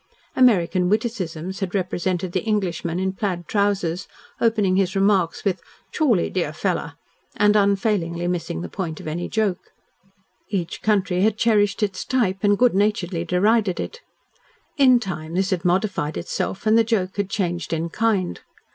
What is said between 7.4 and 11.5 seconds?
unfailingly missing the point of any joke. Each country had